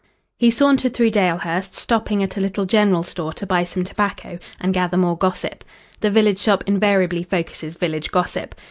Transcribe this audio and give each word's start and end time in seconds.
He 0.39 0.49
sauntered 0.49 0.95
through 0.95 1.11
Dalehurst, 1.11 1.75
stopping 1.75 2.23
at 2.23 2.35
a 2.35 2.41
little 2.41 2.65
general 2.65 3.03
store 3.03 3.33
to 3.33 3.45
buy 3.45 3.63
some 3.63 3.83
tobacco 3.83 4.39
and 4.59 4.73
gather 4.73 4.97
more 4.97 5.15
gossip. 5.15 5.63
The 5.99 6.09
village 6.09 6.39
shop 6.39 6.63
invariably 6.65 7.21
focuses 7.23 7.75
village 7.75 8.09
gossip. 8.09 8.55